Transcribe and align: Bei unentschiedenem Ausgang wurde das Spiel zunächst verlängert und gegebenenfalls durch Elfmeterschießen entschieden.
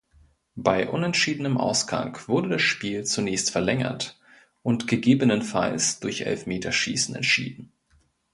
Bei 0.55 0.89
unentschiedenem 0.89 1.59
Ausgang 1.59 2.17
wurde 2.27 2.49
das 2.49 2.63
Spiel 2.63 3.03
zunächst 3.05 3.51
verlängert 3.51 4.17
und 4.63 4.87
gegebenenfalls 4.87 5.99
durch 5.99 6.21
Elfmeterschießen 6.21 7.13
entschieden. 7.13 7.71